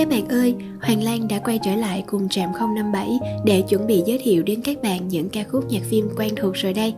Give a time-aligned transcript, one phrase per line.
[0.00, 4.02] các bạn ơi, Hoàng Lan đã quay trở lại cùng Trạm 057 để chuẩn bị
[4.06, 6.94] giới thiệu đến các bạn những ca khúc nhạc phim quen thuộc rồi đây.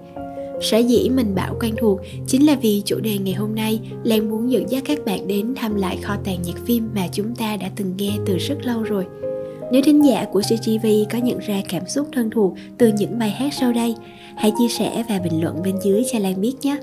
[0.61, 4.31] Sở dĩ mình bảo quen thuộc chính là vì chủ đề ngày hôm nay Lan
[4.31, 7.57] muốn dẫn dắt các bạn đến thăm lại kho tàng nhạc phim mà chúng ta
[7.57, 9.05] đã từng nghe từ rất lâu rồi.
[9.73, 13.31] Nếu thính giả của CGV có nhận ra cảm xúc thân thuộc từ những bài
[13.31, 13.95] hát sau đây,
[14.37, 16.77] hãy chia sẻ và bình luận bên dưới cho Lan biết nhé.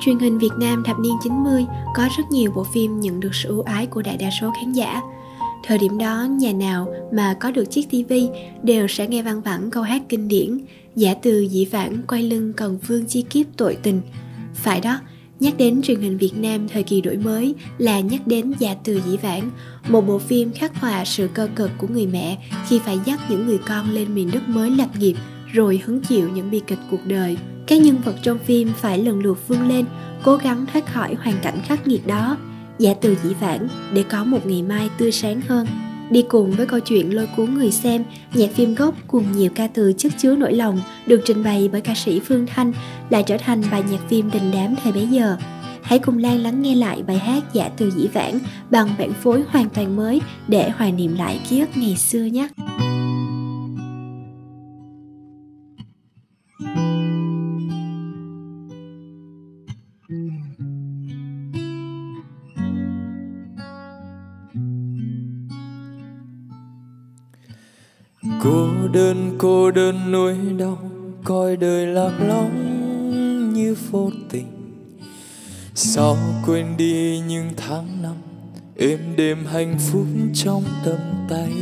[0.00, 3.48] Truyền hình Việt Nam thập niên 90 có rất nhiều bộ phim nhận được sự
[3.48, 5.00] ưu ái của đại đa số khán giả.
[5.64, 8.12] Thời điểm đó, nhà nào mà có được chiếc TV
[8.62, 10.58] đều sẽ nghe văng vẳng câu hát kinh điển
[10.96, 14.00] Giả từ dĩ vãng quay lưng còn vương chi kiếp tội tình.
[14.54, 14.98] Phải đó,
[15.40, 19.00] nhắc đến truyền hình Việt Nam thời kỳ đổi mới là nhắc đến Giả từ
[19.00, 19.50] dĩ vãng,
[19.88, 23.46] một bộ phim khắc họa sự cơ cực của người mẹ khi phải dắt những
[23.46, 25.16] người con lên miền đất mới lập nghiệp
[25.52, 29.20] rồi hứng chịu những bi kịch cuộc đời các nhân vật trong phim phải lần
[29.20, 29.84] lượt vươn lên,
[30.22, 32.36] cố gắng thoát khỏi hoàn cảnh khắc nghiệt đó.
[32.78, 35.66] Giả từ dĩ vãng, để có một ngày mai tươi sáng hơn.
[36.10, 39.66] Đi cùng với câu chuyện lôi cuốn người xem nhạc phim gốc cùng nhiều ca
[39.66, 42.72] từ chất chứa nỗi lòng được trình bày bởi ca sĩ phương thanh
[43.10, 45.36] lại trở thành bài nhạc phim đình đám thời bấy giờ.
[45.82, 48.38] Hãy cùng lan lắng nghe lại bài hát giả từ dĩ vãng
[48.70, 52.48] bằng bản phối hoàn toàn mới để hoài niệm lại ký ức ngày xưa nhé.
[68.42, 70.78] Cô đơn cô đơn nỗi đau,
[71.24, 74.46] coi đời lạc lõng như vô tình.
[75.74, 76.16] Sao
[76.46, 78.14] quên đi những tháng năm,
[78.76, 80.98] êm đêm hạnh phúc trong tầm
[81.28, 81.52] tay?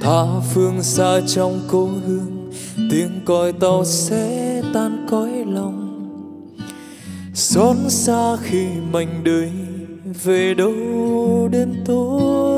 [0.00, 2.52] Tha phương xa trong cố hương,
[2.90, 5.80] tiếng còi tàu sẽ tan cõi lòng.
[7.34, 9.52] Xót xa khi mảnh đời
[10.24, 12.53] về đâu đêm tối?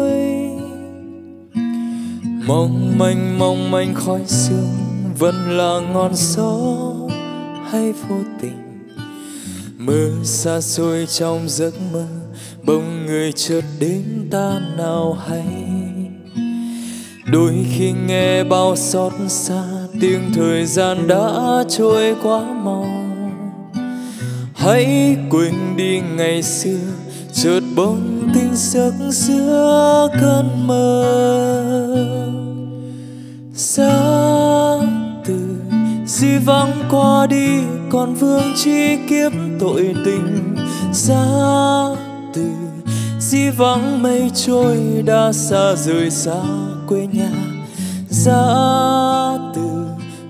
[2.47, 4.71] Mong manh mong manh khói sương
[5.19, 6.57] vẫn là ngọn gió
[7.71, 8.89] hay vô tình.
[9.79, 12.07] Mưa xa xôi trong giấc mơ,
[12.63, 15.45] bỗng người chợt đến ta nào hay.
[17.33, 19.63] Đôi khi nghe bao xót xa,
[20.01, 22.87] tiếng thời gian đã trôi quá mau.
[24.55, 26.79] Hãy quên đi ngày xưa,
[27.33, 31.46] chợt bỗng tinh giấc giữa cơn mơ
[33.55, 33.99] giá
[35.25, 35.39] từ
[36.07, 40.57] di vắng qua đi, còn vương chi kiếp tội tình.
[40.93, 41.27] Giá
[42.35, 42.51] từ
[43.21, 44.77] di vắng mây trôi
[45.07, 46.43] đã xa rời xa
[46.89, 47.31] quê nhà.
[48.09, 48.43] Giá
[49.55, 49.87] từ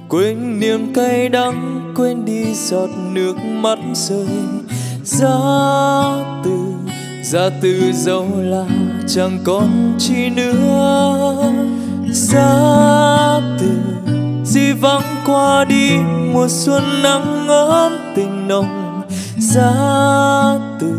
[0.08, 4.26] quên niềm cay đắng, quên đi giọt nước mắt rơi.
[5.04, 5.28] Giá
[7.26, 8.64] ra giá từ dẫu là
[9.08, 11.52] chẳng còn chi nữa.
[12.10, 13.70] Giá từ
[14.44, 15.90] di vắng qua đi,
[16.32, 19.02] mùa xuân nắng ấm tình nồng.
[19.38, 19.72] Giá
[20.80, 20.92] từ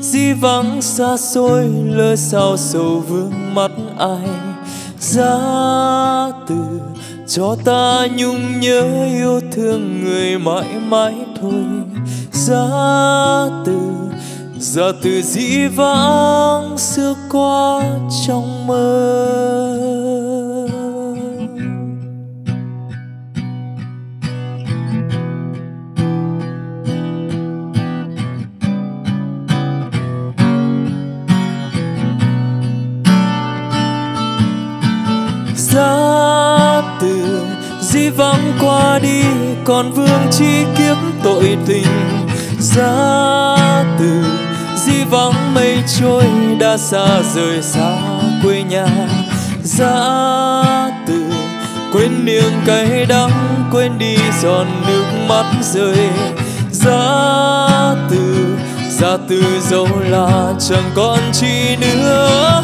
[0.00, 4.28] di vắng xa xôi lỡ sao sầu vương mắt ai.
[4.98, 5.38] Giá
[6.48, 6.80] từ
[7.28, 11.64] cho ta nhung nhớ yêu thương người mãi mãi thôi.
[12.32, 12.66] Giá
[13.66, 13.80] từ
[14.64, 17.82] giá từ dĩ vãng xưa qua
[18.26, 18.80] trong mơ.
[35.56, 37.40] Giá từ
[37.80, 39.22] dĩ vãng qua đi,
[39.64, 41.86] còn vương chi kiếp tội tình.
[42.58, 44.43] Giá từ
[44.86, 46.24] di vắng mây trôi
[46.58, 47.96] đã xa rời xa
[48.42, 48.86] quê nhà.
[49.62, 51.24] Ra từ
[51.92, 53.30] quên niềng cay đắng,
[53.72, 56.08] quên đi giòn nước mắt rơi.
[56.70, 56.96] Ra
[58.10, 58.56] từ
[59.00, 62.62] ra từ dẫu là chẳng còn chi nữa.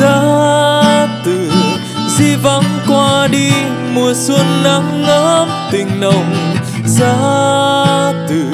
[0.00, 1.52] Ra từ,
[2.18, 3.50] di vắng qua đi,
[3.94, 6.34] mùa xuân nắng ấm tình nồng.
[6.86, 7.14] Ra
[8.28, 8.44] từ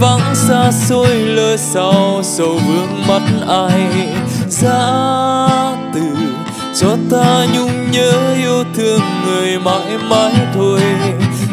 [0.00, 4.08] vắng xa xôi lơi sau, sầu vương mắt ai
[4.48, 4.98] giá
[5.94, 6.00] từ.
[6.80, 10.80] Cho ta nhung nhớ yêu thương người mãi mãi thôi.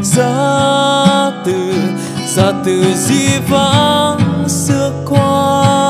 [0.02, 1.74] Giá từ
[2.28, 5.85] giá từ di vắng xưa qua.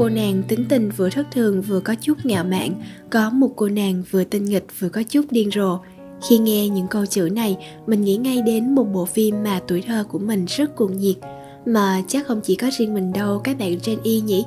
[0.00, 2.74] Cô nàng tính tình vừa thất thường vừa có chút ngạo mạn,
[3.10, 5.78] có một cô nàng vừa tinh nghịch vừa có chút điên rồ.
[6.28, 7.56] Khi nghe những câu chữ này,
[7.86, 11.16] mình nghĩ ngay đến một bộ phim mà tuổi thơ của mình rất cuồng nhiệt.
[11.66, 14.44] Mà chắc không chỉ có riêng mình đâu các bạn Gen Y nhỉ?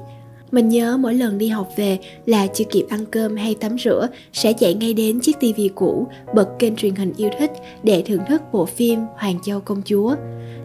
[0.51, 4.07] Mình nhớ mỗi lần đi học về là chưa kịp ăn cơm hay tắm rửa
[4.33, 7.51] sẽ chạy ngay đến chiếc tivi cũ, bật kênh truyền hình yêu thích
[7.83, 10.15] để thưởng thức bộ phim Hoàng Châu Công Chúa.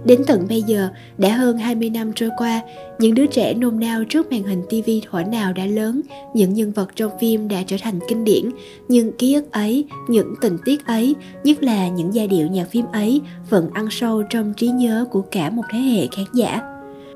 [0.04, 2.62] Đến tận bây giờ, đã hơn 20 năm trôi qua,
[2.98, 6.00] những đứa trẻ nôn nao trước màn hình TV thuở nào đã lớn,
[6.34, 8.50] những nhân vật trong phim đã trở thành kinh điển,
[8.88, 11.14] nhưng ký ức ấy, những tình tiết ấy,
[11.44, 15.22] nhất là những giai điệu nhạc phim ấy vẫn ăn sâu trong trí nhớ của
[15.30, 16.62] cả một thế hệ khán giả.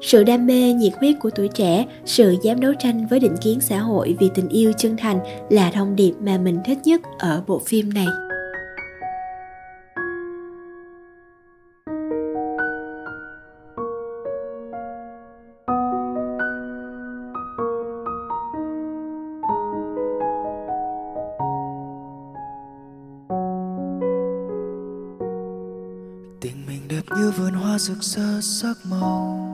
[0.03, 3.61] Sự đam mê, nhiệt huyết của tuổi trẻ, sự dám đấu tranh với định kiến
[3.61, 5.19] xã hội vì tình yêu chân thành
[5.51, 8.07] là thông điệp mà mình thích nhất ở bộ phim này.
[27.83, 29.49] Rực rỡ sắc màu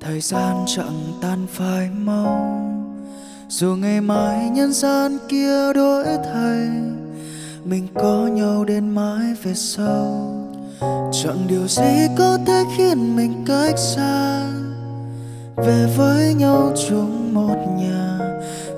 [0.00, 2.60] thời gian chẳng tan phai mau
[3.48, 6.68] dù ngày mai nhân gian kia đổi thay,
[7.64, 10.30] mình có nhau đến mãi về sau.
[11.12, 14.46] Chẳng điều gì có thể khiến mình cách xa.
[15.56, 18.18] Về với nhau chung một nhà,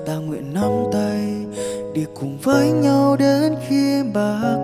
[0.05, 1.45] ta nguyện nắm tay,
[1.93, 4.56] đi cùng với nhau đến khi bạc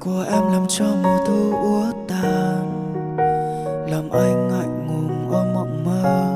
[0.00, 2.82] của em làm cho mùa thu úa tàn.
[3.90, 6.26] Làm anh ngại ngùng ôm mộng mơ.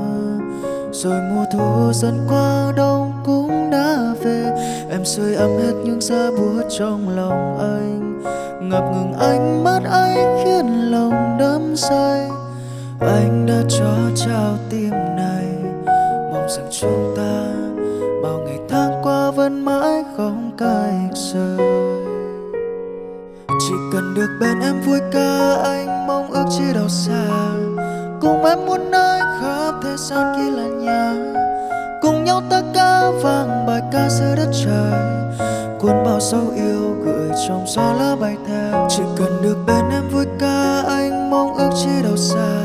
[0.93, 4.51] Rồi mùa thu dần qua đông cũng đã về.
[4.91, 8.23] Em sưởi ấm hết những giá buốt trong lòng anh.
[8.69, 12.29] Ngập ngừng ánh mắt anh khiến lòng đắm say.
[13.01, 15.47] Anh đã cho trao tim này.
[16.33, 17.47] Mong rằng chúng ta
[18.23, 21.80] bao ngày tháng qua vẫn mãi không cách rời
[24.15, 27.27] được bên em vui ca anh, mong ước chi đâu xa.
[28.21, 31.15] Cùng em muốn nơi khắp thế gian kia là nhà?
[32.03, 35.01] Cùng nhau ta ca vang bài ca giữa đất trời.
[35.81, 38.89] Cuốn bao sâu yêu gửi trong gió lá bay theo.
[38.91, 42.61] Chỉ cần được bên em vui ca anh, mong ước chi đâu xa.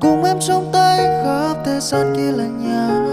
[0.00, 3.06] Cùng em trong tay khắp thế gian kia là nhà?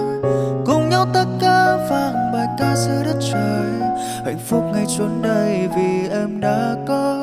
[0.65, 3.89] Cùng nhau ta ca vang bài ca giữa đất trời.
[4.25, 7.20] Hạnh phúc ngay chốn đây vì em đã có.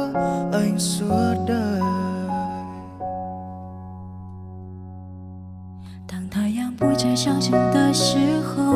[6.07, 8.75] 当太阳不再上升的时候，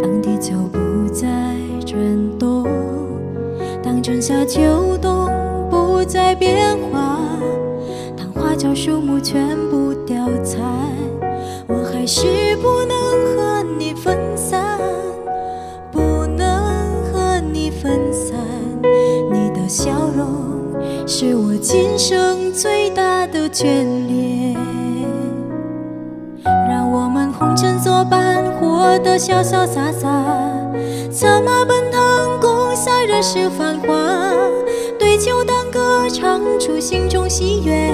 [0.00, 1.26] 当地球不再
[1.86, 1.98] 转
[2.38, 2.66] 动，
[3.82, 5.28] 当春夏秋冬
[5.70, 7.20] 不再变化，
[8.16, 10.60] 当花草树木全部凋残，
[11.66, 12.49] 我还是
[21.12, 23.66] 是我今生最大的眷
[24.06, 24.56] 恋。
[26.44, 30.08] 让我们红尘作伴，活得潇潇洒洒，
[31.10, 33.92] 策马奔腾，共享人世繁华。
[35.00, 37.92] 对酒当歌，唱出心中喜悦，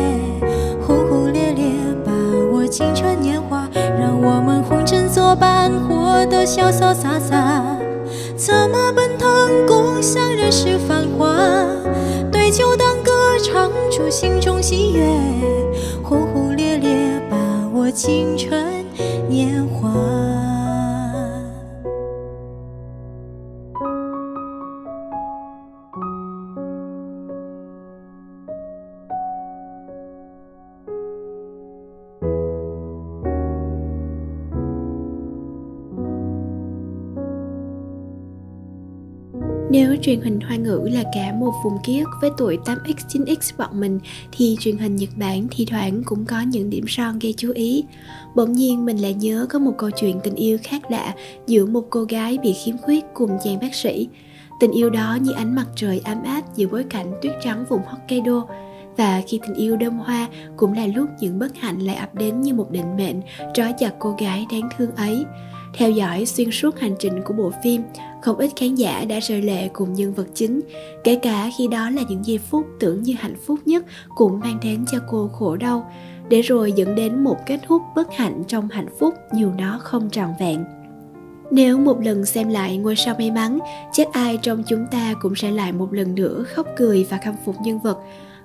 [0.87, 1.65] 轰轰烈烈
[2.05, 2.13] 把
[2.53, 3.67] 握青春年华。
[3.99, 7.65] 让我们红尘作伴，活得潇潇洒洒，
[8.37, 11.35] 策马奔腾，共享人世繁华。
[12.31, 15.07] 对酒当歌，唱出心中喜悦，
[16.03, 17.37] 轰轰烈烈把
[17.75, 18.85] 握青春
[19.29, 20.26] 年华。
[39.77, 43.81] Nếu truyền hình Hoa ngữ là cả một vùng ký ức với tuổi 8X, 9X bọn
[43.81, 44.01] mình
[44.33, 47.85] thì truyền hình Nhật Bản thi thoảng cũng có những điểm son gây chú ý.
[48.35, 51.15] Bỗng nhiên mình lại nhớ có một câu chuyện tình yêu khác lạ
[51.47, 54.09] giữa một cô gái bị khiếm khuyết cùng chàng bác sĩ.
[54.61, 57.83] Tình yêu đó như ánh mặt trời ấm áp giữa bối cảnh tuyết trắng vùng
[57.87, 58.47] Hokkaido.
[58.97, 62.41] Và khi tình yêu đơm hoa cũng là lúc những bất hạnh lại ập đến
[62.41, 63.21] như một định mệnh
[63.55, 65.25] trói chặt cô gái đáng thương ấy.
[65.75, 67.83] Theo dõi xuyên suốt hành trình của bộ phim,
[68.27, 70.61] không ít khán giả đã rơi lệ cùng nhân vật chính,
[71.05, 74.59] kể cả khi đó là những giây phút tưởng như hạnh phúc nhất cũng mang
[74.63, 75.93] đến cho cô khổ đau,
[76.29, 80.11] để rồi dẫn đến một kết thúc bất hạnh trong hạnh phúc dù nó không
[80.11, 80.65] trọn vẹn.
[81.51, 83.59] Nếu một lần xem lại ngôi sao may mắn,
[83.93, 87.35] chắc ai trong chúng ta cũng sẽ lại một lần nữa khóc cười và khâm
[87.45, 87.99] phục nhân vật.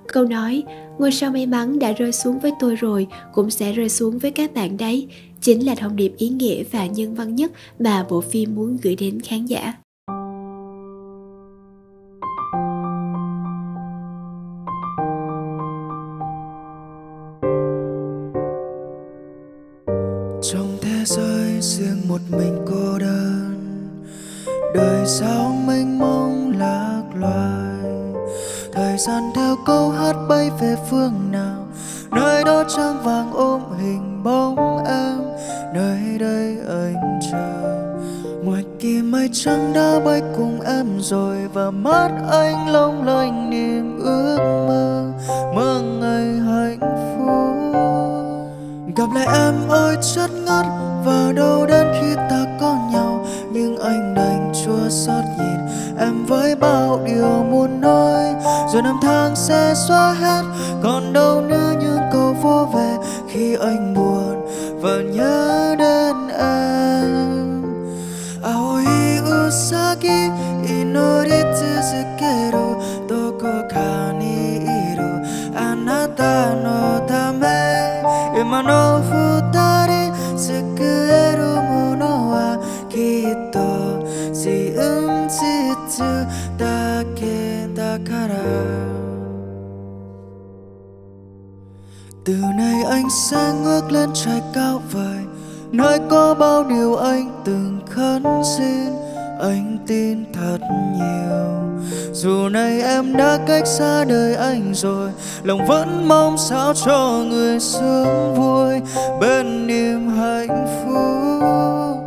[0.06, 0.62] Câu nói,
[0.98, 4.30] ngôi sao may mắn đã rơi xuống với tôi rồi, cũng sẽ rơi xuống với
[4.30, 5.08] các bạn đấy,
[5.42, 8.96] chính là thông điệp ý nghĩa và nhân văn nhất mà bộ phim muốn gửi
[8.96, 9.74] đến khán giả.
[20.42, 23.54] trong thế giới riêng một mình cô đơn,
[24.74, 28.12] đời sao mênh mông lạc loài
[28.72, 31.66] thời gian theo câu hát bay về phương nào,
[32.10, 34.61] nơi đó trăng vàng ôm hình bóng
[39.22, 44.38] kia mây trắng đã bay cùng em rồi và mắt anh long lanh niềm ước
[44.38, 45.12] mơ
[45.54, 47.76] mơ ngày hạnh phúc.
[48.96, 50.66] Gặp lại em ôi chất ngất
[51.04, 53.26] và đâu đến khi ta có nhau.
[53.52, 55.58] Nhưng anh đành chua xót nhìn
[55.98, 58.34] em với bao điều muốn nói.
[58.72, 60.42] Rồi năm tháng sẽ xóa hết
[104.72, 105.10] anh rồi.
[105.42, 108.80] Lòng vẫn mong sao cho người sướng vui
[109.20, 111.98] bên niềm hạnh phúc.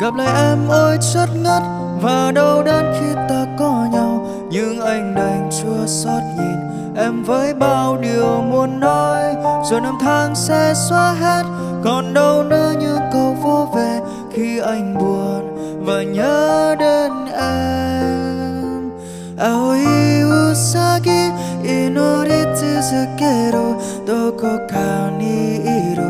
[0.00, 1.62] Gặp lại em ôi chất ngất
[2.02, 4.26] và đau đớn khi ta có nhau.
[4.50, 6.56] Nhưng anh đành chua xót nhìn
[6.96, 9.34] em với bao điều muốn nói.
[9.70, 11.42] Rồi năm tháng sẽ xóa hết,
[11.84, 14.00] còn đâu nữa những câu vô về
[14.32, 15.56] khi anh buồn
[15.86, 17.84] và nhớ đến em.
[20.54, 21.10] 捧ぎ
[21.68, 21.90] 祈
[22.28, 23.58] り続ける
[24.06, 26.02] どこかにいる。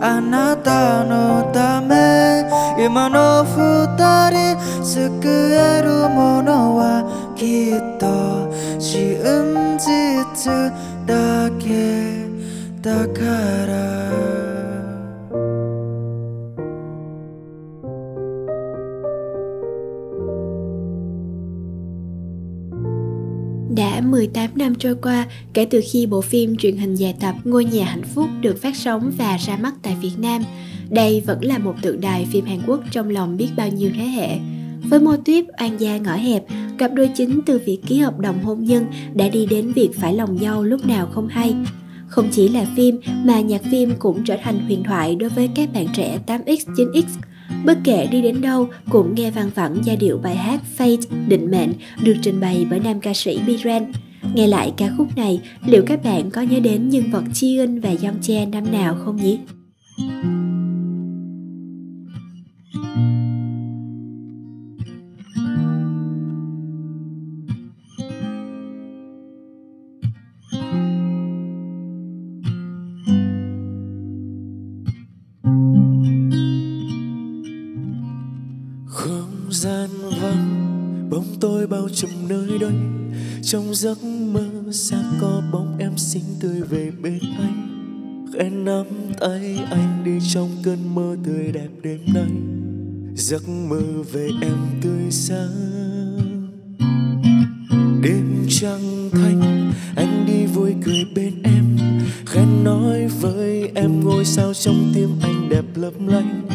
[0.00, 2.44] あなたのため
[2.84, 7.04] 今の二人救えるものは
[7.36, 10.72] きっと真実
[11.06, 12.26] だけ。
[12.82, 13.61] だから
[24.34, 27.64] Đã 18 năm trôi qua kể từ khi bộ phim truyền hình dài tập Ngôi
[27.64, 30.42] nhà hạnh phúc được phát sóng và ra mắt tại Việt Nam,
[30.90, 34.04] đây vẫn là một tượng đài phim Hàn Quốc trong lòng biết bao nhiêu thế
[34.04, 34.38] hệ.
[34.88, 36.44] Với mô tuyết oan gia ngõ hẹp,
[36.78, 40.14] cặp đôi chính từ việc ký hợp đồng hôn nhân đã đi đến việc phải
[40.14, 41.54] lòng nhau lúc nào không hay.
[42.06, 45.72] Không chỉ là phim mà nhạc phim cũng trở thành huyền thoại đối với các
[45.72, 47.02] bạn trẻ 8X, 9X
[47.64, 51.50] Bất kể đi đến đâu cũng nghe vang vẳng giai điệu bài hát Fate định
[51.50, 51.72] mệnh
[52.02, 53.92] được trình bày bởi nam ca sĩ Biren.
[54.34, 57.80] Nghe lại ca khúc này, liệu các bạn có nhớ đến nhân vật Chi Eun
[57.80, 59.38] và Yeongche năm nào không nhỉ?
[83.52, 87.68] Trong giấc mơ sẽ có bóng em xinh tươi về bên anh.
[88.32, 88.86] Khẽ nắm
[89.20, 92.30] tay anh đi trong cơn mơ tươi đẹp đêm nay.
[93.16, 93.82] Giấc mơ
[94.12, 96.48] về em tươi sáng.
[98.02, 101.78] Đêm trăng thanh, anh đi vui cười bên em.
[102.26, 106.51] Khẽ nói với em ngôi sao trong tim anh đẹp lấp lánh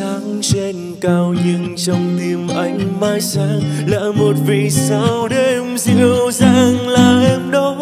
[0.00, 3.60] sáng trên cao nhưng trong tim anh mãi sáng.
[3.86, 7.76] Là một vì sao đêm dịu dàng là em đó.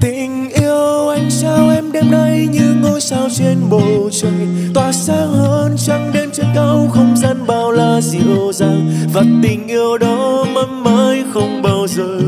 [0.00, 4.48] Tình yêu anh sao em đêm nay như ngôi sao trên bầu trời.
[4.74, 8.90] Tỏa sáng hơn trăng đêm trên cao, không gian bao la dịu dàng.
[9.12, 12.18] Và tình yêu đó mãi mãi không bao giờ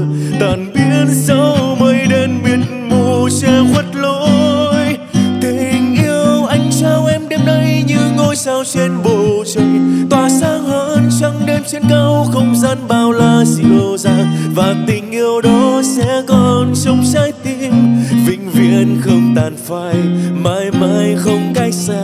[0.40, 1.06] tàn biến.
[1.26, 3.85] Sau mây đen mịt mù che khuất
[12.36, 17.72] không gian bao la dịu dàng, và tình yêu đó sẽ còn trong trái tim.
[18.26, 19.94] Vĩnh viễn không tàn phai,
[20.32, 22.02] mãi mãi không cách xa.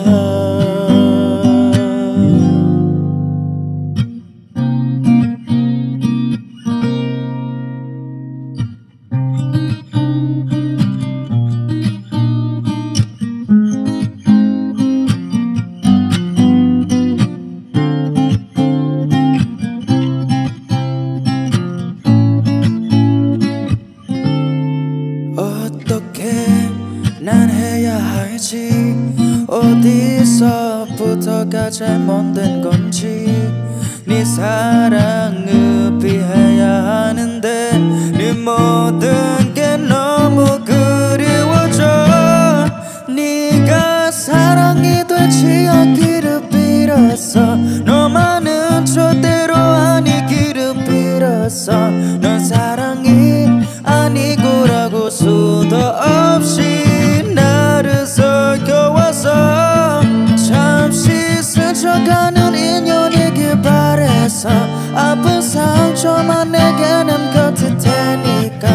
[44.25, 60.03] 사랑이 되지 않기를 빌었어 너만은 절대로 아니기를 빌었어 넌 사랑이 아니고라고 수도 없이 나를 설켜와서.
[60.37, 64.49] 잠시 스쳐가는 인연이길 바래서.
[64.95, 68.69] 아픈 상처만 내게 남겨둘 테니까.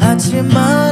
[0.00, 0.91] 하지만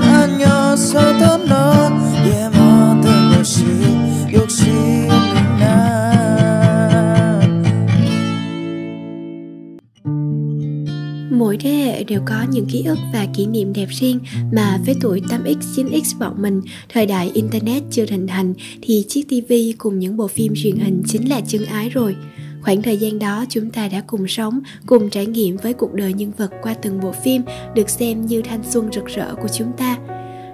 [11.40, 14.18] Mỗi thế hệ đều có những ký ức và kỷ niệm đẹp riêng
[14.52, 19.28] mà với tuổi 8X, 9X bọn mình, thời đại Internet chưa hình thành thì chiếc
[19.28, 22.16] TV cùng những bộ phim truyền hình chính là chân ái rồi.
[22.62, 26.12] Khoảng thời gian đó chúng ta đã cùng sống, cùng trải nghiệm với cuộc đời
[26.12, 27.42] nhân vật qua từng bộ phim
[27.75, 29.99] được xem như thanh xuân rực rỡ của chúng ta.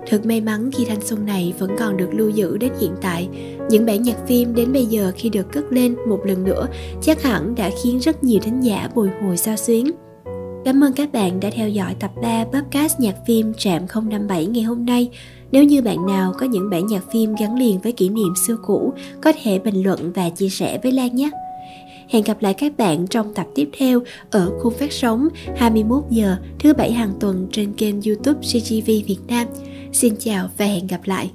[0.06, 3.28] Thật may mắn khi thanh xuân này vẫn còn được lưu giữ đến hiện tại.
[3.70, 6.68] Những bản nhạc phim đến bây giờ khi được cất lên một lần nữa
[7.02, 9.90] chắc hẳn đã khiến rất nhiều thính giả bồi hồi sao xuyến.
[10.66, 14.62] Cảm ơn các bạn đã theo dõi tập 3 podcast nhạc phim Trạm 057 ngày
[14.62, 15.10] hôm nay.
[15.52, 18.56] Nếu như bạn nào có những bản nhạc phim gắn liền với kỷ niệm xưa
[18.66, 18.92] cũ,
[19.22, 21.30] có thể bình luận và chia sẻ với Lan nhé.
[22.08, 26.36] Hẹn gặp lại các bạn trong tập tiếp theo ở khung phát sóng 21 giờ
[26.58, 29.46] thứ bảy hàng tuần trên kênh YouTube CGV Việt Nam.
[29.92, 31.30] Xin chào và hẹn gặp lại.